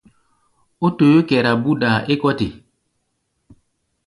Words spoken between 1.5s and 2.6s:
búdaa é kɔ́ te.